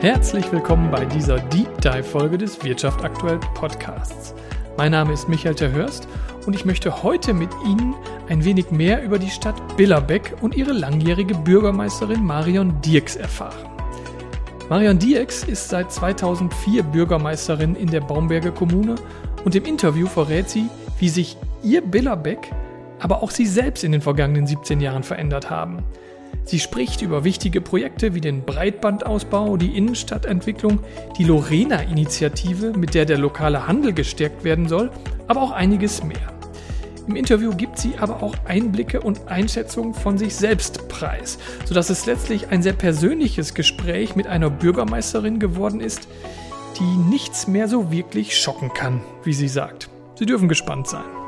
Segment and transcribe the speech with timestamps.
[0.00, 4.34] Herzlich willkommen bei dieser Deep Dive Folge des Wirtschaft aktuell Podcasts.
[4.78, 6.08] Mein Name ist Michael Terhörst
[6.46, 7.94] und ich möchte heute mit Ihnen
[8.30, 13.68] ein wenig mehr über die Stadt Billerbeck und ihre langjährige Bürgermeisterin Marion Dirks erfahren.
[14.70, 18.94] Marion Dirks ist seit 2004 Bürgermeisterin in der Baumberger Kommune
[19.44, 22.50] und im Interview verrät sie, wie sich ihr Billerbeck,
[23.00, 25.84] aber auch sie selbst in den vergangenen 17 Jahren verändert haben.
[26.50, 30.80] Sie spricht über wichtige Projekte wie den Breitbandausbau, die Innenstadtentwicklung,
[31.16, 34.90] die Lorena-Initiative, mit der der lokale Handel gestärkt werden soll,
[35.28, 36.34] aber auch einiges mehr.
[37.06, 42.06] Im Interview gibt sie aber auch Einblicke und Einschätzungen von sich selbst preis, sodass es
[42.06, 46.08] letztlich ein sehr persönliches Gespräch mit einer Bürgermeisterin geworden ist,
[46.80, 49.88] die nichts mehr so wirklich schocken kann, wie sie sagt.
[50.16, 51.19] Sie dürfen gespannt sein.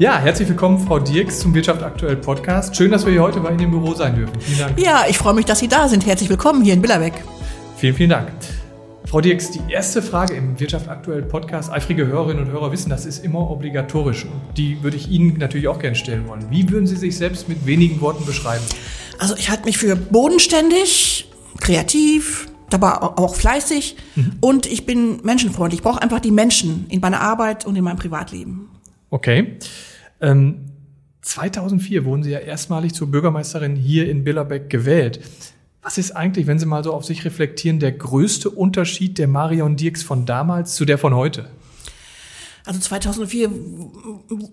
[0.00, 2.74] Ja, herzlich willkommen, Frau Dirks, zum Wirtschaft aktuell Podcast.
[2.74, 4.40] Schön, dass wir hier heute bei Ihnen im Büro sein dürfen.
[4.40, 4.80] Vielen Dank.
[4.80, 6.04] Ja, ich freue mich, dass Sie da sind.
[6.04, 7.12] Herzlich willkommen hier in Billerbeck.
[7.76, 8.28] Vielen, vielen Dank.
[9.04, 13.06] Frau Dirks, die erste Frage im Wirtschaft aktuell Podcast, eifrige Hörerinnen und Hörer wissen, das
[13.06, 14.24] ist immer obligatorisch.
[14.24, 16.44] Und die würde ich Ihnen natürlich auch gerne stellen wollen.
[16.50, 18.64] Wie würden Sie sich selbst mit wenigen Worten beschreiben?
[19.20, 24.32] Also ich halte mich für bodenständig, kreativ, dabei auch fleißig mhm.
[24.40, 25.78] und ich bin menschenfreundlich.
[25.78, 28.70] Ich brauche einfach die Menschen in meiner Arbeit und in meinem Privatleben.
[29.14, 29.58] Okay.
[30.20, 30.72] Ähm,
[31.22, 35.20] 2004 wurden Sie ja erstmalig zur Bürgermeisterin hier in Billerbeck gewählt.
[35.82, 39.76] Was ist eigentlich, wenn Sie mal so auf sich reflektieren, der größte Unterschied der Marion
[39.76, 41.48] Dirks von damals zu der von heute?
[42.66, 43.52] Also 2004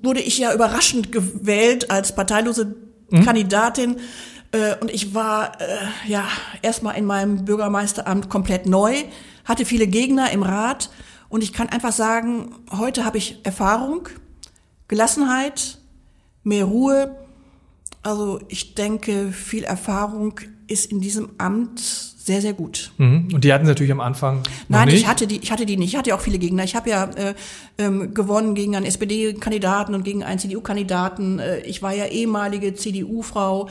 [0.04, 2.76] wurde ich ja überraschend gewählt als parteilose
[3.10, 3.26] mhm.
[3.26, 3.96] Kandidatin.
[4.52, 5.66] Äh, und ich war äh,
[6.08, 6.28] ja
[6.62, 8.94] erstmal in meinem Bürgermeisteramt komplett neu,
[9.44, 10.92] hatte viele Gegner im Rat.
[11.30, 14.08] Und ich kann einfach sagen, heute habe ich Erfahrung,
[14.92, 15.78] Gelassenheit,
[16.44, 17.16] mehr Ruhe.
[18.04, 22.92] Also ich denke, viel Erfahrung ist in diesem Amt sehr, sehr gut.
[22.98, 23.30] Mhm.
[23.34, 24.44] Und die hatten sie natürlich am Anfang.
[24.70, 25.00] Nein, nicht.
[25.00, 25.90] ich hatte die, ich hatte die nicht.
[25.90, 26.64] Ich hatte ja auch viele Gegner.
[26.64, 27.34] Ich habe ja äh,
[27.80, 31.40] ähm, gewonnen gegen einen SPD-Kandidaten und gegen einen CDU-Kandidaten.
[31.40, 33.70] Äh, ich war ja ehemalige CDU-Frau.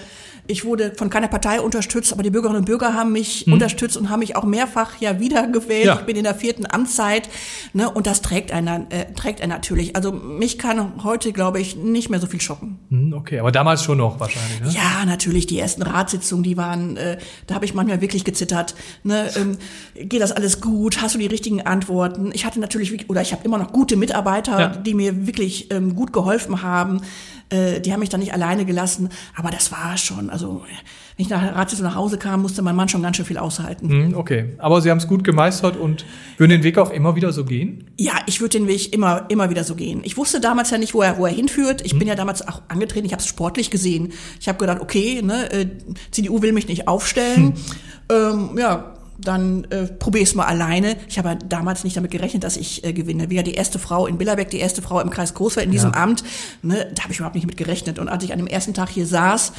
[0.48, 3.52] Ich wurde von keiner Partei unterstützt, aber die Bürgerinnen und Bürger haben mich hm.
[3.52, 5.84] unterstützt und haben mich auch mehrfach ja wiedergewählt.
[5.86, 6.00] Ja.
[6.00, 7.28] Ich bin in der vierten Amtszeit,
[7.72, 9.94] ne, und das trägt einer, äh, trägt er natürlich.
[9.94, 12.79] Also mich kann heute, glaube ich, nicht mehr so viel schocken.
[12.90, 14.60] Hm, okay, aber damals schon noch wahrscheinlich.
[14.60, 14.70] Ne?
[14.70, 15.46] Ja, natürlich.
[15.46, 18.74] Die ersten Ratssitzungen, die waren, äh, da habe ich manchmal wirklich gezittert.
[19.04, 19.58] Ne, ähm,
[19.94, 21.00] geht das alles gut?
[21.00, 22.32] Hast du die richtigen Antworten?
[22.34, 24.68] Ich hatte natürlich, oder ich habe immer noch gute Mitarbeiter, ja.
[24.68, 27.00] die mir wirklich ähm, gut geholfen haben.
[27.50, 30.62] Äh, die haben mich dann nicht alleine gelassen, aber das war schon, also
[31.16, 33.88] wenn ich nach Ratssitzung nach Hause kam, musste mein Mann schon ganz schön viel aushalten.
[33.88, 36.04] Hm, okay, aber Sie haben es gut gemeistert und
[36.38, 37.90] würden den Weg auch immer wieder so gehen?
[37.98, 40.00] Ja, ich würde den Weg immer, immer wieder so gehen.
[40.04, 41.82] Ich wusste damals ja nicht, wo er, wo er hinführt.
[41.84, 41.98] Ich hm.
[41.98, 44.12] bin ja damals auch angetreten, ich habe es sportlich gesehen.
[44.40, 45.66] Ich habe gedacht, okay, ne, äh,
[46.10, 47.54] CDU will mich nicht aufstellen.
[48.10, 48.52] Hm.
[48.52, 48.94] Ähm, ja,
[49.24, 50.96] dann äh, probiere ich es mal alleine.
[51.08, 53.30] Ich habe damals nicht damit gerechnet, dass ich äh, gewinne.
[53.30, 55.92] Wie ja die erste Frau in Billerbeck, die erste Frau im Kreis Großwald in diesem
[55.92, 56.02] ja.
[56.02, 56.24] Amt,
[56.62, 57.98] ne, da habe ich überhaupt nicht mit gerechnet.
[57.98, 59.52] Und als ich an dem ersten Tag hier saß,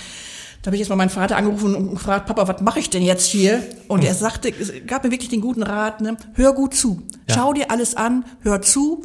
[0.62, 3.02] da habe ich jetzt mal meinen Vater angerufen und gefragt, Papa, was mache ich denn
[3.02, 3.64] jetzt hier?
[3.88, 7.02] Und er sagte, es gab mir wirklich den guten Rat, ne, hör gut zu.
[7.28, 7.36] Ja.
[7.36, 9.04] Schau dir alles an, hör zu,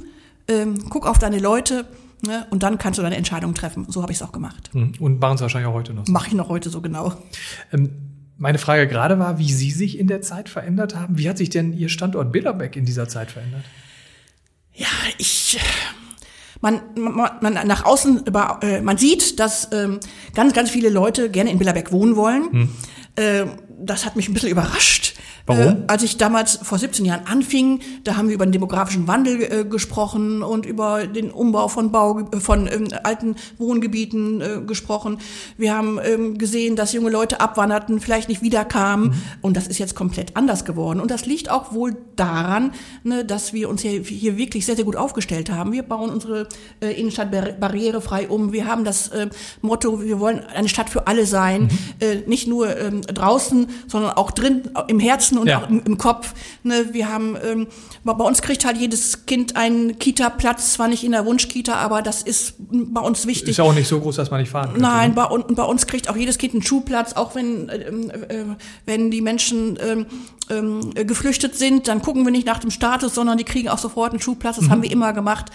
[0.49, 1.87] ähm, guck auf deine Leute.
[2.27, 3.87] Ne, und dann kannst du deine Entscheidung treffen.
[3.91, 4.71] So habe ich es auch gemacht.
[4.73, 4.93] Hm.
[4.99, 6.07] Und machen es wahrscheinlich auch heute noch.
[6.07, 6.13] So.
[6.13, 7.13] Mache ich noch heute so genau.
[7.73, 7.91] Ähm,
[8.39, 11.19] meine Frage gerade war, wie Sie sich in der Zeit verändert haben.
[11.19, 13.65] Wie hat sich denn Ihr Standort Billerbeck in dieser Zeit verändert?
[14.75, 14.89] Ja,
[15.19, 15.59] ich
[16.61, 20.01] man, man, man nach außen über, äh, man sieht, dass ähm,
[20.35, 22.51] ganz ganz viele Leute gerne in Billerbeck wohnen wollen.
[22.51, 22.69] Hm.
[23.17, 23.47] Äh,
[23.79, 25.16] das hat mich ein bisschen überrascht.
[25.47, 25.67] Warum?
[25.67, 29.43] Äh, als ich damals vor 17 Jahren anfing, da haben wir über den demografischen Wandel
[29.43, 35.19] äh, gesprochen und über den Umbau von Bau äh, von ähm, alten Wohngebieten äh, gesprochen.
[35.57, 39.23] Wir haben ähm, gesehen, dass junge Leute abwanderten, vielleicht nicht wiederkamen mhm.
[39.43, 41.01] und das ist jetzt komplett anders geworden.
[41.01, 42.73] Und das liegt auch wohl daran,
[43.05, 45.73] ne, dass wir uns hier, hier wirklich sehr sehr gut aufgestellt haben.
[45.73, 46.49] Wir bauen unsere
[46.81, 47.31] äh, Innenstadt
[47.61, 48.53] barrierefrei um.
[48.53, 49.29] Wir haben das äh,
[49.63, 51.79] Motto, wir wollen eine Stadt für alle sein, mhm.
[52.01, 55.63] äh, nicht nur ähm, draußen, sondern auch drin im Herzen Herzen und ja.
[55.63, 56.35] auch im, im, Kopf.
[56.63, 57.67] Ne, wir haben, ähm,
[58.05, 62.23] bei uns kriegt halt jedes Kind einen Kita-Platz, zwar nicht in der Wunschkita, aber das
[62.23, 63.51] ist bei uns wichtig.
[63.51, 64.81] Ist ja auch nicht so groß, dass man nicht fahren kann.
[64.81, 65.17] Nein, ne?
[65.17, 68.45] bei, und, bei uns kriegt auch jedes Kind einen Schulplatz, auch wenn, ähm, äh,
[68.85, 70.07] wenn die Menschen ähm,
[70.51, 74.13] ähm, geflüchtet sind, dann gucken wir nicht nach dem Status, sondern die kriegen auch sofort
[74.13, 74.57] einen Schulplatz.
[74.57, 74.71] Das mhm.
[74.71, 75.47] haben wir immer gemacht.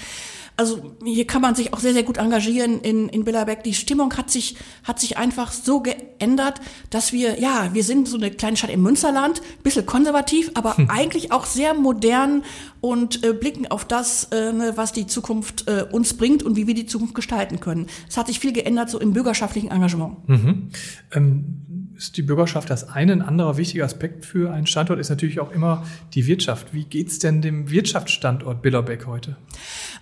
[0.62, 3.63] Also hier kann man sich auch sehr, sehr gut engagieren in, in Billerbeck.
[3.63, 6.62] Die Stimmung hat sich, hat sich einfach so geändert,
[6.92, 10.88] dass wir, ja, wir sind so eine kleine Stadt im Münsterland, bisschen konservativ, aber hm.
[10.92, 12.44] eigentlich auch sehr modern
[12.80, 16.68] und äh, blicken auf das, äh, ne, was die Zukunft äh, uns bringt und wie
[16.68, 17.88] wir die Zukunft gestalten können.
[18.08, 20.30] Es hat sich viel geändert so im bürgerschaftlichen Engagement.
[20.30, 20.69] Mhm.
[21.12, 21.72] Ähm
[22.02, 23.13] ist die Bürgerschaft das eine.
[23.13, 25.86] Ein anderer wichtiger Aspekt für einen Standort ist natürlich auch immer
[26.16, 26.74] die Wirtschaft.
[26.74, 29.38] Wie geht's denn dem Wirtschaftsstandort Billerbeck heute?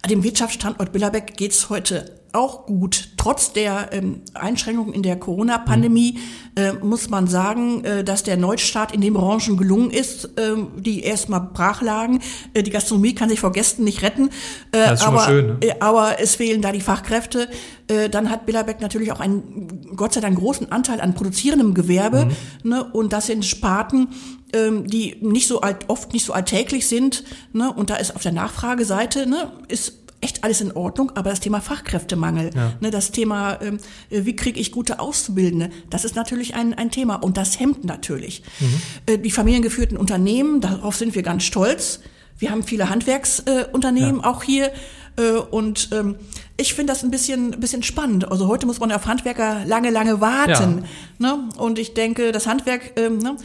[0.07, 3.10] Dem Wirtschaftsstandort Billerbeck geht's heute auch gut.
[3.18, 6.13] Trotz der ähm, Einschränkungen in der Corona-Pandemie
[6.56, 6.62] mhm.
[6.62, 11.01] äh, muss man sagen, äh, dass der Neustart in den Branchen gelungen ist, äh, die
[11.01, 12.19] erstmal brach lagen.
[12.54, 14.31] Äh, die Gastronomie kann sich vor Gästen nicht retten, äh,
[14.72, 15.57] das ist aber, schön, ne?
[15.62, 17.50] Äh, aber es fehlen da die Fachkräfte.
[17.88, 22.25] Äh, dann hat Billerbeck natürlich auch einen, Gott sei Dank, großen Anteil an produzierendem Gewerbe.
[22.63, 22.69] Mhm.
[22.69, 22.84] Ne?
[22.84, 24.10] Und das sind Sparten,
[24.54, 27.24] ähm, die nicht so alt, oft nicht so alltäglich sind.
[27.54, 27.72] Ne?
[27.72, 31.62] Und da ist auf der Nachfrageseite ne, ist echt alles in Ordnung, aber das Thema
[31.62, 32.74] Fachkräftemangel, ja.
[32.81, 33.78] ne, das Thema, ähm,
[34.10, 37.86] äh, wie kriege ich gute Auszubildende, das ist natürlich ein, ein Thema und das hemmt
[37.86, 38.44] natürlich.
[38.60, 38.81] Mhm.
[39.06, 42.01] Äh, die familiengeführten Unternehmen, darauf sind wir ganz stolz.
[42.38, 44.30] Wir haben viele Handwerksunternehmen äh, ja.
[44.30, 44.72] auch hier
[45.18, 46.16] äh, und ähm,
[46.57, 48.30] ich finde das ein bisschen, bisschen spannend.
[48.30, 50.86] Also heute muss man auf Handwerker lange, lange warten.
[51.19, 51.36] Ja.
[51.36, 51.50] Ne?
[51.57, 53.38] Und ich denke, das Handwerk, ähm, ne,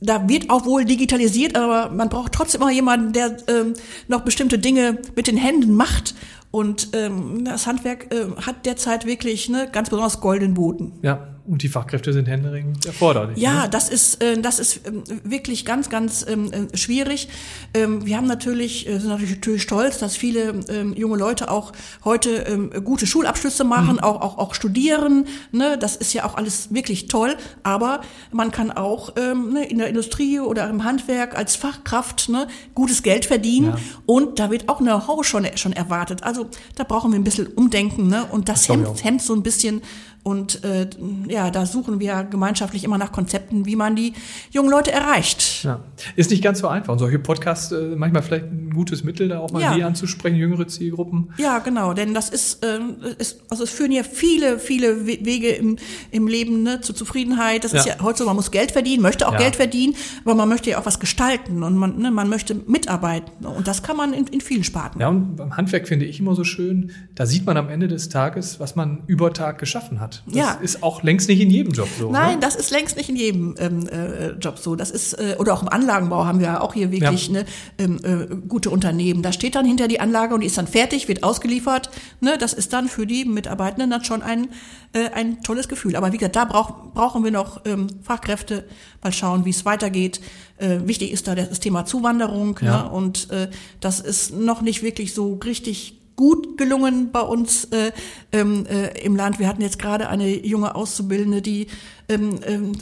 [0.00, 3.74] da wird auch wohl digitalisiert, aber man braucht trotzdem immer jemanden, der ähm,
[4.08, 6.14] noch bestimmte Dinge mit den Händen macht.
[6.50, 10.92] Und ähm, das Handwerk äh, hat derzeit wirklich ne, ganz besonders goldenen Boden.
[11.02, 13.36] Ja, und die Fachkräfte sind händeringend erforderlich.
[13.36, 13.68] Ja, ne?
[13.70, 17.28] das ist äh, das ist ähm, wirklich ganz ganz ähm, äh, schwierig.
[17.74, 20.54] Ähm, wir haben natürlich äh, sind natürlich, stolz, dass viele
[20.96, 21.72] junge Leute auch
[22.04, 24.00] heute gute Schulabschlüsse machen, mhm.
[24.00, 25.26] auch auch auch studieren.
[25.52, 27.36] Ne, das ist ja auch alles wirklich toll.
[27.62, 28.00] Aber
[28.32, 33.26] man kann auch ne, in der Industrie oder im Handwerk als Fachkraft ne, gutes Geld
[33.26, 33.78] verdienen ja.
[34.06, 36.22] und da wird auch Know-how schon schon erwartet.
[36.22, 38.08] Also da brauchen wir ein bisschen Umdenken.
[38.08, 39.82] Ne, und das, das hemmt, hemmt so ein bisschen
[40.24, 40.88] und äh,
[41.28, 44.14] ja, da suchen wir gemeinschaftlich immer nach Konzepten, wie man die
[44.50, 45.64] jungen Leute erreicht.
[45.64, 45.80] Ja.
[46.16, 46.94] Ist nicht ganz so einfach.
[46.94, 49.74] Und solche Podcasts äh, manchmal vielleicht ein gutes Mittel, da auch mal ja.
[49.74, 51.34] die anzusprechen, jüngere Zielgruppen.
[51.36, 51.92] Ja, genau.
[51.92, 52.78] Denn das ist, äh,
[53.18, 55.76] ist also es führen ja viele, viele Wege im,
[56.10, 57.62] im Leben ne, zur Zufriedenheit.
[57.62, 57.80] Das ja.
[57.80, 59.40] ist ja heute so, man muss Geld verdienen, möchte auch ja.
[59.40, 59.94] Geld verdienen,
[60.24, 63.44] aber man möchte ja auch was gestalten und man, ne, man möchte mitarbeiten.
[63.44, 65.02] Und das kann man in, in vielen Sparten.
[65.02, 68.08] Ja, und beim Handwerk finde ich immer so schön, da sieht man am Ende des
[68.08, 70.13] Tages, was man über Tag geschaffen hat.
[70.26, 70.52] Das ja.
[70.62, 72.10] ist auch längst nicht in jedem Job so.
[72.10, 72.40] Nein, ne?
[72.40, 74.76] das ist längst nicht in jedem ähm, äh, Job so.
[74.76, 77.32] Das ist, äh, oder auch im Anlagenbau haben wir auch hier wirklich ja.
[77.32, 77.46] ne,
[77.78, 79.22] ähm, äh, gute Unternehmen.
[79.22, 81.90] Da steht dann hinter die Anlage und die ist dann fertig, wird ausgeliefert.
[82.20, 84.48] Ne, das ist dann für die Mitarbeitenden dann schon ein,
[84.92, 85.96] äh, ein tolles Gefühl.
[85.96, 88.64] Aber wie gesagt, da brauch, brauchen wir noch ähm, Fachkräfte,
[89.02, 90.20] mal schauen, wie es weitergeht.
[90.58, 92.58] Äh, wichtig ist da das Thema Zuwanderung.
[92.62, 92.84] Ja.
[92.84, 93.48] Ne, und äh,
[93.80, 97.92] das ist noch nicht wirklich so richtig gut gelungen bei uns äh,
[98.32, 99.38] ähm, äh, im Land.
[99.38, 101.66] Wir hatten jetzt gerade eine junge Auszubildende, die
[102.08, 102.72] ähm, ähm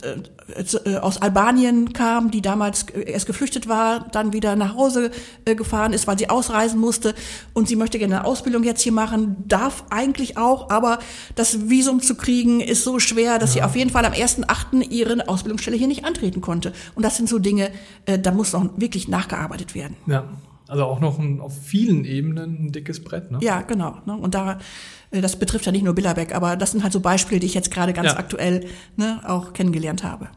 [0.47, 5.11] äh, äh, aus Albanien kam, die damals erst geflüchtet war, dann wieder nach Hause
[5.45, 7.15] äh, gefahren ist, weil sie ausreisen musste
[7.53, 10.99] und sie möchte gerne eine Ausbildung jetzt hier machen, darf eigentlich auch, aber
[11.35, 13.61] das Visum zu kriegen ist so schwer, dass ja.
[13.61, 14.89] sie auf jeden Fall am 1.8.
[14.89, 16.73] ihre Ausbildungsstelle hier nicht antreten konnte.
[16.95, 17.71] Und das sind so Dinge,
[18.05, 19.95] äh, da muss noch wirklich nachgearbeitet werden.
[20.07, 20.25] Ja.
[20.73, 23.37] Also auch noch ein, auf vielen Ebenen ein dickes Brett, ne?
[23.43, 23.99] Ja, genau.
[24.07, 24.17] Ne?
[24.17, 24.57] Und da,
[25.11, 27.53] äh, das betrifft ja nicht nur Billerbeck, aber das sind halt so Beispiele, die ich
[27.53, 28.17] jetzt gerade ganz ja.
[28.17, 28.65] aktuell
[28.95, 30.29] ne, auch kennengelernt habe.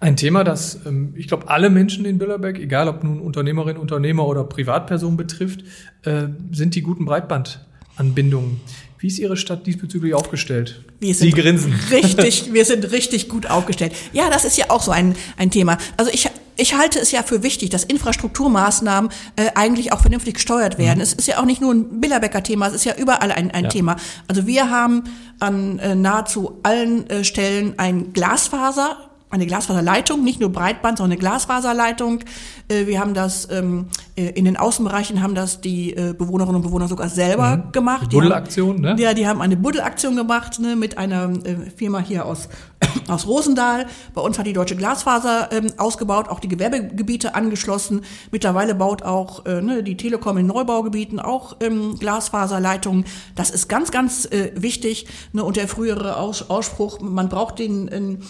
[0.00, 4.26] Ein Thema, das ähm, ich glaube alle Menschen in Billerbeck, egal ob nun Unternehmerin, Unternehmer
[4.26, 5.64] oder Privatperson betrifft,
[6.02, 8.62] äh, sind die guten Breitbandanbindungen.
[8.96, 10.82] Wie ist Ihre Stadt diesbezüglich aufgestellt?
[11.02, 11.74] Sie grinsen.
[11.90, 13.92] Richtig, wir sind richtig gut aufgestellt.
[14.14, 15.76] Ja, das ist ja auch so ein, ein Thema.
[15.98, 20.76] Also ich ich halte es ja für wichtig, dass Infrastrukturmaßnahmen äh, eigentlich auch vernünftig gesteuert
[20.76, 20.98] werden.
[20.98, 21.02] Mhm.
[21.02, 23.70] Es ist ja auch nicht nur ein Billerbecker-Thema, es ist ja überall ein, ein ja.
[23.70, 23.96] Thema.
[24.26, 25.04] Also wir haben
[25.38, 31.20] an äh, nahezu allen äh, Stellen ein Glasfaser eine Glasfaserleitung, nicht nur Breitband, sondern eine
[31.20, 32.20] Glasfaserleitung.
[32.68, 36.62] Äh, wir haben das ähm, äh, in den Außenbereichen haben das die äh, Bewohnerinnen und
[36.62, 37.72] Bewohner sogar selber mhm.
[37.72, 38.10] gemacht.
[38.10, 38.96] Buddelaktion, ne?
[38.98, 41.32] Ja, die haben eine Buddelaktion gemacht ne, mit einer
[41.76, 42.48] Firma hier aus
[43.08, 43.86] aus Rosendahl.
[44.14, 48.02] Bei uns hat die Deutsche Glasfaser ähm, ausgebaut, auch die Gewerbegebiete angeschlossen.
[48.30, 53.04] Mittlerweile baut auch äh, ne, die Telekom in Neubaugebieten auch ähm, Glasfaserleitungen.
[53.34, 55.06] Das ist ganz, ganz äh, wichtig.
[55.32, 58.22] Ne, und der frühere Aus Ausspruch, man braucht den äh, den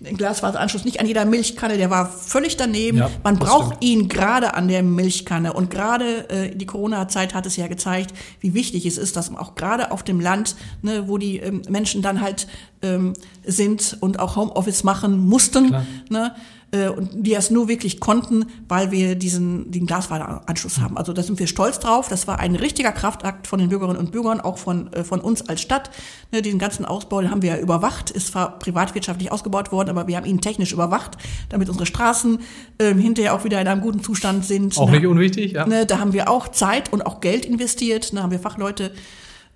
[0.00, 2.98] Glasfaseranschluss nicht an jeder Milchkanne, der war völlig daneben.
[2.98, 3.84] Ja, Man braucht stimmt.
[3.84, 5.52] ihn gerade an der Milchkanne.
[5.54, 9.54] Und gerade äh, die Corona-Zeit hat es ja gezeigt, wie wichtig es ist, dass auch
[9.54, 12.46] gerade auf dem Land, ne, wo die ähm, Menschen dann halt
[12.82, 15.74] ähm, sind und auch Homeoffice machen mussten,
[16.10, 16.34] ne,
[16.76, 20.96] äh, und die das nur wirklich konnten, weil wir diesen, den Glasfaseranschluss haben.
[20.96, 22.08] Also da sind wir stolz drauf.
[22.08, 25.48] Das war ein richtiger Kraftakt von den Bürgerinnen und Bürgern, auch von, äh, von uns
[25.48, 25.90] als Stadt.
[26.32, 30.16] Ne, diesen ganzen Ausbau haben wir ja überwacht, ist zwar privatwirtschaftlich ausgebaut worden, aber wir
[30.16, 31.16] haben ihn technisch überwacht,
[31.48, 32.38] damit unsere Straßen
[32.78, 34.76] äh, hinterher auch wieder in einem guten Zustand sind.
[34.78, 35.66] Auch nicht unwichtig, ja.
[35.66, 38.92] Ne, da haben wir auch Zeit und auch Geld investiert, da haben wir Fachleute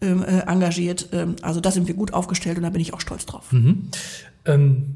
[0.00, 1.08] ähm, äh, engagiert.
[1.12, 3.52] Ähm, also da sind wir gut aufgestellt und da bin ich auch stolz drauf.
[3.52, 3.88] Mhm.
[4.46, 4.94] Ähm,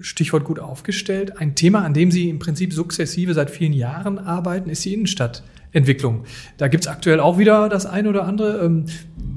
[0.00, 1.38] Stichwort gut aufgestellt.
[1.38, 4.92] Ein Thema, an dem Sie im Prinzip sukzessive seit vielen Jahren arbeiten, ist die
[5.76, 6.24] Innenstadtentwicklung.
[6.56, 8.64] Da gibt's aktuell auch wieder das eine oder andere.
[8.64, 8.86] Ähm,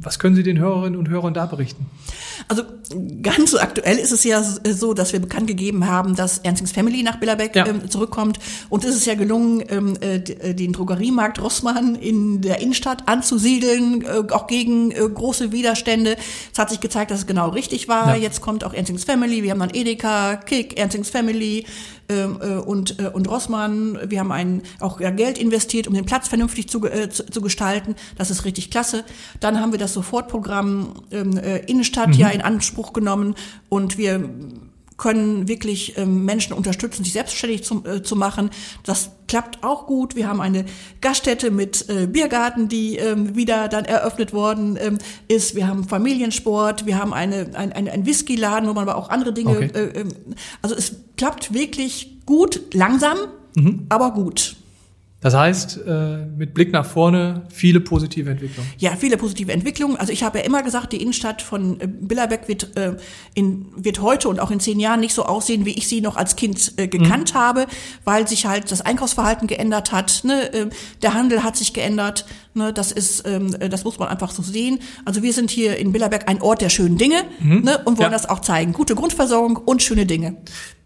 [0.02, 1.86] was können Sie den Hörerinnen und Hörern da berichten?
[2.48, 2.64] Also
[3.22, 7.18] ganz aktuell ist es ja so, dass wir bekannt gegeben haben, dass Ernstings Family nach
[7.20, 7.68] Billerbeck ja.
[7.68, 8.40] ähm, zurückkommt.
[8.70, 14.04] Und es ist ja gelungen, ähm, äh, äh, den Drogeriemarkt Rossmann in der Innenstadt anzusiedeln,
[14.04, 16.16] äh, auch gegen große Widerstände.
[16.54, 18.16] Es hat sich gezeigt, dass es genau richtig war.
[18.16, 18.24] Ja.
[18.24, 19.44] Jetzt kommt auch Ernstings Family.
[19.44, 21.66] Wir haben dann Edeka, Kick, Ernstings Family,
[22.14, 24.00] und, äh, und Rossmann.
[24.08, 27.42] Wir haben ein, auch ja, Geld investiert, um den Platz vernünftig zu, äh, zu, zu
[27.42, 27.96] gestalten.
[28.18, 29.04] Das ist richtig klasse.
[29.40, 32.14] Dann haben wir das Sofortprogramm ähm, äh, Innenstadt mhm.
[32.14, 33.36] ja in Anspruch genommen
[33.70, 34.30] und wir
[35.00, 38.52] können wirklich ähm, Menschen unterstützen, sich selbstständig zu, äh, zu machen.
[38.84, 40.16] Das klappt auch gut.
[40.16, 40.66] Wir haben eine
[41.02, 45.56] Gaststätte mit äh, Biergarten, die ähm, wieder dann eröffnet worden ähm, ist.
[45.56, 46.86] Wir haben Familiensport.
[46.86, 49.52] Wir haben eine, ein, ein, ein Whiskyladen, wo man aber auch andere Dinge.
[49.52, 49.72] Okay.
[49.74, 50.10] Äh, ähm,
[50.62, 53.18] also es klappt wirklich gut, langsam,
[53.56, 53.86] mhm.
[53.90, 54.58] aber gut.
[55.22, 58.70] Das heißt, äh, mit Blick nach vorne viele positive Entwicklungen.
[58.78, 59.98] Ja, viele positive Entwicklungen.
[59.98, 62.96] Also ich habe ja immer gesagt, die Innenstadt von äh, Billerbeck wird, äh,
[63.34, 66.16] in, wird heute und auch in zehn Jahren nicht so aussehen, wie ich sie noch
[66.16, 67.38] als Kind äh, gekannt mhm.
[67.38, 67.66] habe,
[68.06, 70.24] weil sich halt das Einkaufsverhalten geändert hat.
[70.24, 70.70] Ne?
[71.02, 72.26] Der Handel hat sich geändert.
[72.54, 72.72] Ne?
[72.72, 74.80] Das ist, ähm, das muss man einfach so sehen.
[75.04, 77.64] Also wir sind hier in Billerbeck ein Ort der schönen Dinge mhm.
[77.64, 77.80] ne?
[77.80, 78.10] und wollen ja.
[78.10, 78.72] das auch zeigen.
[78.72, 80.38] Gute Grundversorgung und schöne Dinge.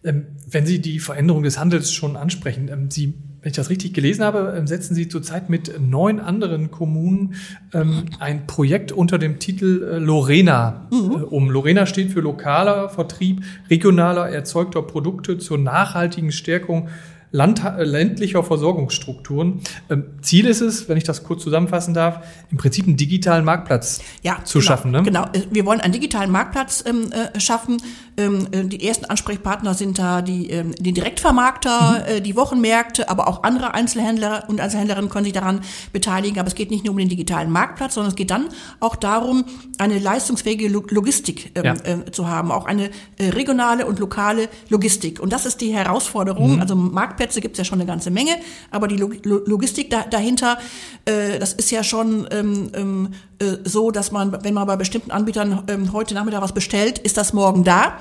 [0.03, 3.13] Ähm, wenn Sie die Veränderung des Handels schon ansprechen, ähm, Sie
[3.43, 7.35] wenn ich das richtig gelesen habe, ähm, setzen Sie zurzeit mit neun anderen Kommunen
[7.73, 11.12] ähm, ein Projekt unter dem Titel äh, Lorena mhm.
[11.12, 11.51] äh, um.
[11.51, 16.88] Lorena steht für lokaler Vertrieb regionaler erzeugter Produkte zur nachhaltigen Stärkung
[17.33, 19.62] Land, äh, ländlicher Versorgungsstrukturen.
[19.89, 24.01] Ähm, Ziel ist es, wenn ich das kurz zusammenfassen darf, im Prinzip einen digitalen Marktplatz
[24.21, 24.91] ja, zu genau, schaffen.
[24.91, 25.01] Ne?
[25.01, 27.81] Genau, äh, wir wollen einen digitalen Marktplatz ähm, äh, schaffen.
[28.17, 32.17] Ähm, äh, die ersten Ansprechpartner sind da die, ähm, die Direktvermarkter, mhm.
[32.17, 36.39] äh, die Wochenmärkte, aber auch andere Einzelhändler und Einzelhändlerinnen können sich daran beteiligen.
[36.39, 39.46] Aber es geht nicht nur um den digitalen Marktplatz, sondern es geht dann auch darum,
[39.77, 41.74] eine leistungsfähige Logistik ähm, ja.
[41.74, 45.20] äh, zu haben, auch eine äh, regionale und lokale Logistik.
[45.20, 46.55] Und das ist die Herausforderung.
[46.55, 46.62] Mhm.
[46.62, 48.32] Also Marktplätze gibt es ja schon eine ganze Menge,
[48.72, 50.58] aber die Logistik da, dahinter,
[51.05, 53.10] äh, das ist ja schon ähm, ähm,
[53.43, 57.17] äh, so, dass man, wenn man bei bestimmten Anbietern ähm, heute Nachmittag was bestellt, ist
[57.17, 57.97] das morgen da.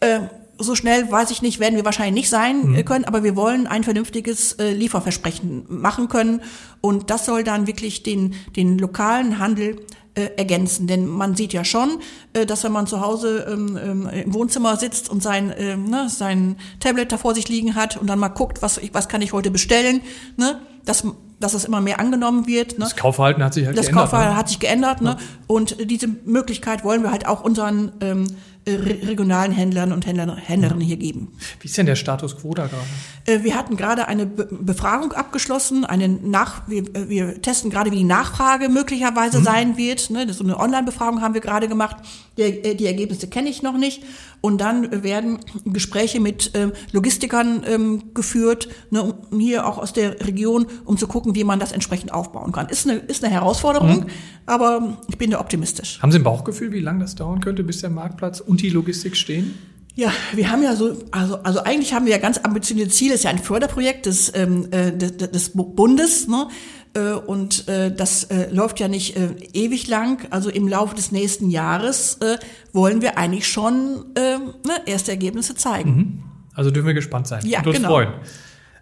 [0.00, 0.20] Äh,
[0.58, 2.84] so schnell, weiß ich nicht, werden wir wahrscheinlich nicht sein mhm.
[2.84, 6.40] können, aber wir wollen ein vernünftiges äh, Lieferversprechen machen können.
[6.80, 9.84] Und das soll dann wirklich den, den lokalen Handel
[10.14, 10.86] äh, ergänzen.
[10.86, 11.98] Denn man sieht ja schon,
[12.32, 16.08] äh, dass wenn man zu Hause ähm, ähm, im Wohnzimmer sitzt und sein, ähm, ne,
[16.08, 19.32] sein Tablet da vor sich liegen hat und dann mal guckt, was, was kann ich
[19.32, 20.00] heute bestellen,
[20.36, 21.04] ne, dass
[21.38, 22.78] dass es immer mehr angenommen wird.
[22.78, 22.84] Ne?
[22.84, 24.04] Das Kaufverhalten hat sich halt das geändert.
[24.04, 24.38] Das Kaufverhalten ne?
[24.38, 25.00] hat sich geändert.
[25.02, 25.16] Ne?
[25.46, 28.26] Und diese Möglichkeit wollen wir halt auch unseren ähm,
[28.66, 31.28] regionalen Händlern und Händler, Händlerinnen hier geben.
[31.60, 32.82] Wie ist denn der Status quo da gerade?
[33.26, 37.96] Äh, wir hatten gerade eine Befragung abgeschlossen, eine Nach wir, äh, wir testen gerade, wie
[37.96, 39.44] die Nachfrage möglicherweise mhm.
[39.44, 40.10] sein wird.
[40.10, 40.32] Ne?
[40.32, 41.96] So eine Online-Befragung haben wir gerade gemacht.
[42.36, 44.02] Die, äh, die Ergebnisse kenne ich noch nicht.
[44.40, 50.66] Und dann werden Gespräche mit ähm, Logistikern ähm, geführt, ne, hier auch aus der Region,
[50.84, 52.68] um zu gucken, wie man das entsprechend aufbauen kann.
[52.68, 54.06] Ist eine, ist eine Herausforderung, mhm.
[54.44, 56.00] aber ich bin da optimistisch.
[56.02, 59.54] Haben Sie ein Bauchgefühl, wie lange das dauern könnte, bis der Marktplatz die Logistik stehen?
[59.94, 63.12] Ja, wir haben ja so, also, also eigentlich haben wir ja ganz ambitionierte Ziele.
[63.12, 66.28] Das ist ja ein Förderprojekt des, ähm, äh, des, des Bundes.
[66.28, 66.48] Ne?
[66.92, 70.26] Äh, und äh, das äh, läuft ja nicht äh, ewig lang.
[70.28, 72.36] Also im Laufe des nächsten Jahres äh,
[72.74, 74.52] wollen wir eigentlich schon äh, ne,
[74.84, 75.96] erste Ergebnisse zeigen.
[75.96, 76.22] Mhm.
[76.54, 77.88] Also dürfen wir gespannt sein ja, und uns genau.
[77.88, 78.12] freuen.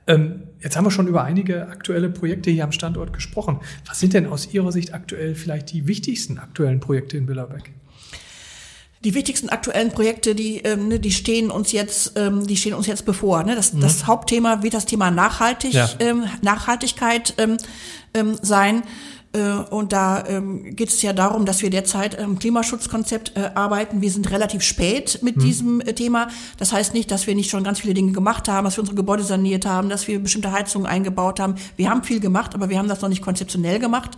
[0.07, 3.61] Ähm, jetzt haben wir schon über einige aktuelle Projekte hier am Standort gesprochen.
[3.87, 7.73] Was sind denn aus Ihrer Sicht aktuell vielleicht die wichtigsten aktuellen Projekte in Billerbeck?
[9.04, 12.87] Die wichtigsten aktuellen Projekte, die, ähm, ne, die stehen uns jetzt, ähm, die stehen uns
[12.87, 13.42] jetzt bevor.
[13.44, 13.54] Ne?
[13.54, 13.80] Das, mhm.
[13.80, 15.88] das Hauptthema wird das Thema Nachhaltig, ja.
[15.99, 17.58] ähm, Nachhaltigkeit ähm,
[18.14, 18.82] ähm, sein.
[19.35, 24.00] Äh, und da ähm, geht es ja darum, dass wir derzeit im Klimaschutzkonzept äh, arbeiten.
[24.00, 25.43] Wir sind relativ spät mit hm.
[25.43, 26.29] diesem äh, Thema.
[26.59, 28.97] Das heißt nicht, dass wir nicht schon ganz viele Dinge gemacht haben, dass wir unsere
[28.97, 31.57] Gebäude saniert haben, dass wir bestimmte Heizungen eingebaut haben.
[31.76, 34.12] Wir haben viel gemacht, aber wir haben das noch nicht konzeptionell gemacht.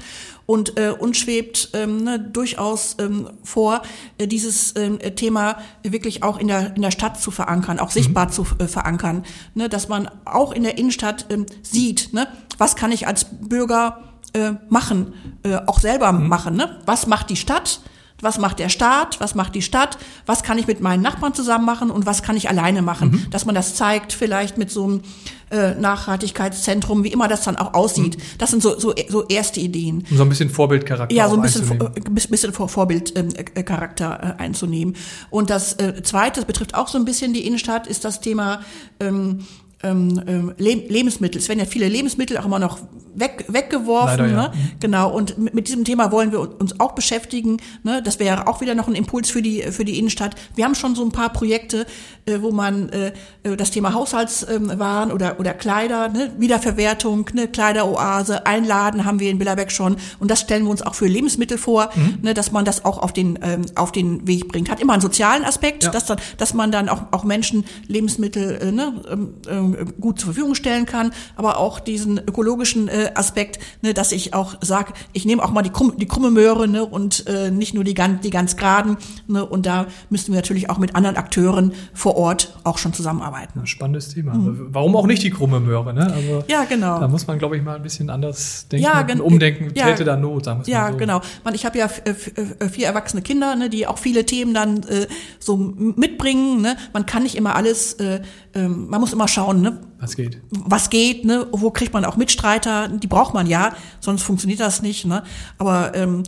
[0.44, 3.82] Und äh, uns schwebt ähm, ne, durchaus ähm, vor,
[4.18, 8.26] äh, dieses ähm, Thema wirklich auch in der, in der Stadt zu verankern, auch sichtbar
[8.26, 8.32] mhm.
[8.32, 9.24] zu äh, verankern.
[9.54, 14.02] Ne, dass man auch in der Innenstadt ähm, sieht, ne, was kann ich als Bürger
[14.36, 16.28] äh, machen, äh, auch selber mhm.
[16.28, 16.56] machen.
[16.56, 16.78] Ne?
[16.84, 17.80] Was macht die Stadt?
[18.20, 19.20] Was macht der Staat?
[19.20, 19.98] Was macht die Stadt?
[20.24, 23.10] Was kann ich mit meinen Nachbarn zusammen machen und was kann ich alleine machen?
[23.10, 23.30] Mhm.
[23.30, 25.02] Dass man das zeigt, vielleicht mit so einem
[25.50, 28.16] äh, Nachhaltigkeitszentrum, wie immer das dann auch aussieht.
[28.16, 28.22] Mhm.
[28.38, 30.04] Das sind so, so, so erste Ideen.
[30.10, 34.42] Um so ein bisschen Vorbildcharakter Ja, so ein bisschen, vor, äh, bisschen Vorbildcharakter ähm, äh,
[34.42, 34.96] einzunehmen.
[35.30, 38.60] Und das äh, Zweite, das betrifft auch so ein bisschen die Innenstadt, ist das Thema
[38.98, 39.46] ähm,
[39.90, 41.40] ähm, ähm Lebensmittel.
[41.40, 42.78] Es werden ja viele Lebensmittel auch immer noch
[43.16, 44.18] weg, weggeworfen.
[44.18, 44.42] Leider, ja.
[44.48, 44.52] ne?
[44.80, 45.10] Genau.
[45.10, 47.56] Und mit, mit, diesem Thema wollen wir uns auch beschäftigen.
[47.82, 48.02] Ne?
[48.02, 50.36] Das wäre auch wieder noch ein Impuls für die für die Innenstadt.
[50.54, 51.86] Wir haben schon so ein paar Projekte,
[52.26, 53.12] äh, wo man äh,
[53.42, 56.32] äh das Thema Haushaltswaren ähm, oder oder Kleider, ne?
[56.38, 57.48] Wiederverwertung, ne?
[57.48, 59.96] Kleideroase, Einladen haben wir in Billerbeck schon.
[60.18, 62.18] Und das stellen wir uns auch für Lebensmittel vor, mhm.
[62.22, 62.34] ne?
[62.34, 64.70] dass man das auch auf den ähm, auf den Weg bringt.
[64.70, 65.90] Hat immer einen sozialen Aspekt, ja.
[65.90, 69.02] dass dann dass man dann auch auch Menschen Lebensmittel äh, ne?
[69.10, 74.12] Ähm, ähm gut zur Verfügung stellen kann, aber auch diesen ökologischen äh, Aspekt, ne, dass
[74.12, 77.50] ich auch sage, ich nehme auch mal die, krumm, die krumme Möhre ne, und äh,
[77.50, 78.96] nicht nur die ganz, die ganz geraden.
[79.26, 83.60] Ne, und da müssen wir natürlich auch mit anderen Akteuren vor Ort auch schon zusammenarbeiten.
[83.60, 84.34] Ja, spannendes Thema.
[84.34, 84.68] Mhm.
[84.70, 85.92] Warum auch nicht die krumme Möhre?
[85.94, 86.12] Ne?
[86.12, 87.00] Also, ja, genau.
[87.00, 88.84] Da muss man, glaube ich, mal ein bisschen anders denken.
[88.84, 90.96] Ja, und umdenken ja, täte da Not, sagen Ja, so.
[90.96, 91.20] genau.
[91.44, 95.06] Man, ich habe ja vier erwachsene Kinder, ne, die auch viele Themen dann äh,
[95.38, 96.62] so mitbringen.
[96.62, 96.76] Ne?
[96.92, 98.20] Man kann nicht immer alles, äh,
[98.54, 99.80] äh, man muss immer schauen, ne?
[99.98, 100.40] Was geht?
[100.50, 101.46] Was geht, ne?
[101.52, 102.88] Wo kriegt man auch Mitstreiter?
[102.88, 105.22] Die braucht man ja, sonst funktioniert das nicht, ne?
[105.58, 106.22] Aber ähm,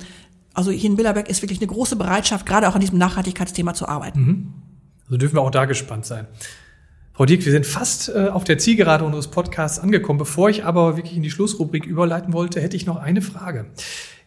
[0.54, 3.86] also hier in Billerberg ist wirklich eine große Bereitschaft, gerade auch an diesem Nachhaltigkeitsthema zu
[3.88, 4.20] arbeiten.
[4.20, 4.52] Mhm.
[5.06, 6.26] Also dürfen wir auch da gespannt sein.
[7.12, 10.18] Frau Dirk, wir sind fast äh, auf der Zielgerade unseres Podcasts angekommen.
[10.18, 13.66] Bevor ich aber wirklich in die Schlussrubrik überleiten wollte, hätte ich noch eine Frage.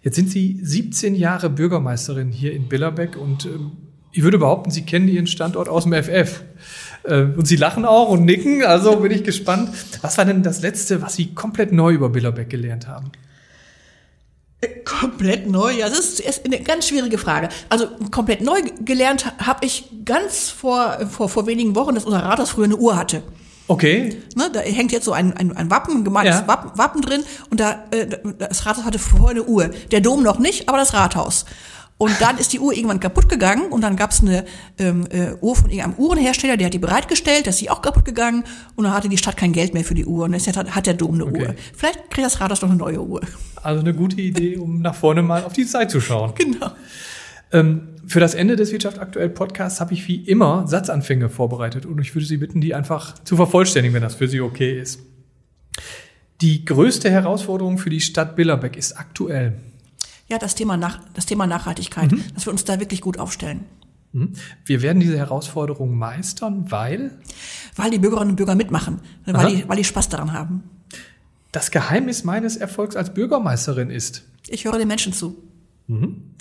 [0.02, 3.72] Jetzt sind Sie 17 Jahre Bürgermeisterin hier in Billerbeck und ähm,
[4.12, 6.44] ich würde behaupten, Sie kennen Ihren Standort aus dem FF.
[7.04, 9.70] Äh, und Sie lachen auch und nicken, also bin ich gespannt.
[10.02, 13.12] Was war denn das Letzte, was Sie komplett neu über Billerbeck gelernt haben?
[14.62, 17.50] Äh, komplett neu, ja, das ist eine ganz schwierige Frage.
[17.70, 22.52] Also komplett neu gelernt habe ich ganz vor, vor, vor wenigen Wochen, dass unser Rathaus
[22.52, 23.24] früher eine Uhr hatte.
[23.68, 24.18] Okay.
[24.36, 26.48] Ne, da hängt jetzt so ein, ein, ein Wappen, ein gemaltes ja.
[26.48, 28.06] Wappen, Wappen drin und da, äh,
[28.38, 29.70] das Rathaus hatte vorher eine Uhr.
[29.92, 31.46] Der Dom noch nicht, aber das Rathaus.
[32.02, 34.44] Und dann ist die Uhr irgendwann kaputt gegangen und dann gab es eine
[34.80, 38.44] ähm, äh, Uhr von irgendeinem Uhrenhersteller, der hat die bereitgestellt, dass sie auch kaputt gegangen
[38.76, 40.88] und dann hatte die Stadt kein Geld mehr für die Uhr und jetzt hat, hat
[40.88, 41.50] der Dom eine okay.
[41.50, 41.56] Uhr.
[41.78, 43.22] Vielleicht kriegt das Rathaus noch eine neue Uhr.
[43.62, 46.34] Also eine gute Idee, um nach vorne mal auf die Zeit zu schauen.
[46.36, 46.72] Genau.
[47.52, 52.02] Ähm, für das Ende des Wirtschaft aktuell Podcasts habe ich wie immer Satzanfänge vorbereitet und
[52.02, 55.02] ich würde Sie bitten, die einfach zu vervollständigen, wenn das für Sie okay ist.
[56.42, 59.54] Die größte Herausforderung für die Stadt Billerbeck ist aktuell
[60.32, 62.24] ja, das Thema, Nach das Thema Nachhaltigkeit, mhm.
[62.34, 63.66] dass wir uns da wirklich gut aufstellen.
[64.14, 64.34] Mhm.
[64.66, 67.20] Wir werden diese Herausforderung meistern, weil?
[67.76, 70.64] Weil die Bürgerinnen und Bürger mitmachen, weil die, weil die Spaß daran haben.
[71.52, 74.24] Das Geheimnis meines Erfolgs als Bürgermeisterin ist?
[74.48, 75.38] Ich höre den Menschen zu.
[75.88, 76.36] Mhm.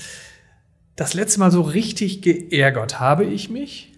[0.97, 3.93] Das letzte Mal so richtig geärgert habe ich mich?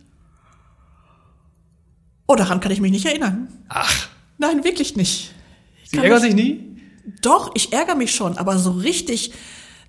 [2.27, 3.49] Oh, daran kann ich mich nicht erinnern.
[3.69, 4.09] Ach.
[4.39, 5.35] Nein, wirklich nicht.
[5.85, 6.79] Sie ärgert sich nie?
[7.21, 9.33] Doch, ich ärgere mich schon, aber so richtig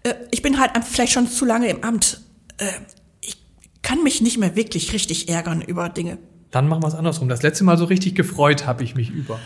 [0.03, 2.21] äh, ich bin halt vielleicht schon zu lange im Amt.
[2.57, 2.65] Äh,
[3.21, 3.37] ich
[3.81, 6.17] kann mich nicht mehr wirklich richtig ärgern über Dinge.
[6.51, 7.29] Dann machen wir es andersrum.
[7.29, 9.39] Das letzte Mal so richtig gefreut habe ich mich über.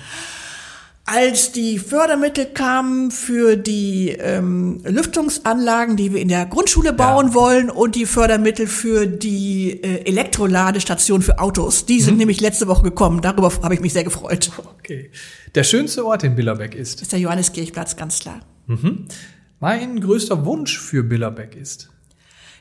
[1.05, 7.33] Als die Fördermittel kamen für die ähm, Lüftungsanlagen, die wir in der Grundschule bauen ja.
[7.33, 12.19] wollen, und die Fördermittel für die äh, Elektroladestation für Autos, die sind mhm.
[12.19, 13.21] nämlich letzte Woche gekommen.
[13.21, 14.51] Darüber habe ich mich sehr gefreut.
[14.79, 15.11] Okay.
[15.55, 17.01] Der schönste Ort in Billerbeck ist?
[17.01, 18.41] Ist der Johanneskirchplatz, ganz klar.
[18.65, 19.07] Mhm
[19.59, 21.89] mein größter Wunsch für Billerbeck ist?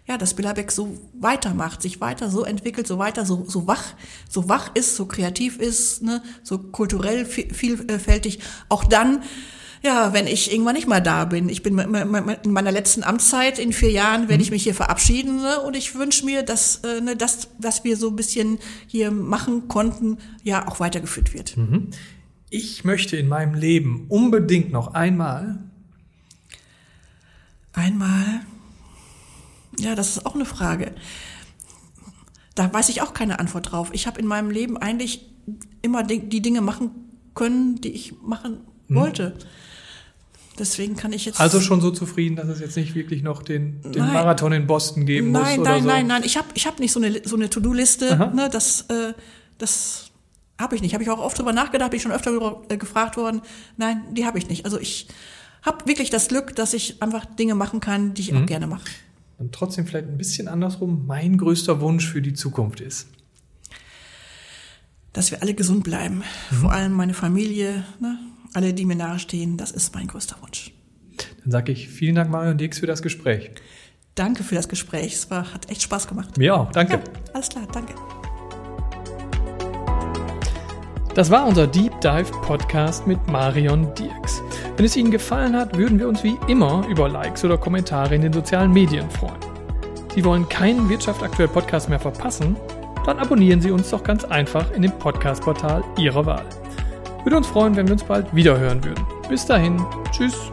[0.09, 3.95] Ja, dass Billerbeck so weitermacht, sich weiter so entwickelt, so weiter, so, so wach,
[4.29, 8.39] so wach ist, so kreativ ist, ne, so kulturell vielfältig.
[8.69, 9.25] Auch dann,
[9.83, 11.49] ja, wenn ich irgendwann nicht mal da bin.
[11.49, 14.55] Ich bin in meiner letzten Amtszeit in vier Jahren werde ich mhm.
[14.55, 15.61] mich hier verabschieden ne?
[15.61, 19.67] und ich wünsche mir, dass äh, ne, das, was wir so ein bisschen hier machen
[19.67, 21.57] konnten, ja auch weitergeführt wird.
[21.57, 21.89] Mhm.
[22.49, 25.66] Ich möchte in meinem Leben unbedingt noch einmal
[27.77, 28.41] Einmal,
[29.79, 30.95] ja, das ist auch eine Frage.
[32.55, 33.91] Da weiß ich auch keine Antwort drauf.
[33.93, 35.27] Ich habe in meinem Leben eigentlich
[35.83, 36.91] immer die Dinge machen
[37.35, 38.97] können, die ich machen hm.
[38.97, 39.37] wollte.
[40.59, 41.39] Deswegen kann ich jetzt.
[41.39, 44.15] Also schon so zufrieden, dass es jetzt nicht wirklich noch den, den Nein.
[44.15, 45.89] Marathon in Boston geben nein, muss oder nein, so.
[45.89, 46.23] nein, nein.
[46.25, 48.33] Ich habe ich hab nicht so eine, so eine To-Do-Liste.
[48.35, 49.13] Ne, das äh,
[49.59, 50.11] das
[50.59, 50.95] habe ich nicht.
[50.95, 53.43] Habe ich auch oft drüber nachgedacht, bin ich schon öfter drüber, äh, gefragt worden.
[53.77, 54.65] Nein, die habe ich nicht.
[54.65, 55.09] Also ich
[55.67, 58.43] habe wirklich das Glück, dass ich einfach Dinge machen kann, die ich Mhm.
[58.43, 58.85] auch gerne mache.
[59.39, 63.09] Und trotzdem vielleicht ein bisschen andersrum, mein größter Wunsch für die Zukunft ist.
[65.13, 66.23] Dass wir alle gesund bleiben.
[66.51, 66.57] Mhm.
[66.57, 68.19] Vor allem meine Familie, ne?
[68.55, 69.57] alle, die mir nahestehen.
[69.57, 70.73] Das ist mein größter Wunsch.
[71.43, 73.51] Dann sage ich vielen Dank, Marion Dix, für das Gespräch.
[74.15, 75.13] Danke für das Gespräch.
[75.15, 76.39] Es war, hat echt Spaß gemacht.
[76.39, 76.95] Mir auch, danke.
[76.97, 77.03] Ja,
[77.35, 77.95] alles klar, danke.
[81.17, 84.43] Das war unser Deep Dive Podcast mit Marion Dirks.
[84.77, 88.21] Wenn es Ihnen gefallen hat, würden wir uns wie immer über Likes oder Kommentare in
[88.21, 89.41] den sozialen Medien freuen.
[90.15, 92.55] Sie wollen keinen Wirtschaft aktuell Podcast mehr verpassen?
[93.07, 96.45] Dann abonnieren Sie uns doch ganz einfach in dem Podcast-Portal Ihrer Wahl.
[97.25, 99.03] Würde uns freuen, wenn wir uns bald wieder hören würden.
[99.31, 100.53] Bis dahin, tschüss.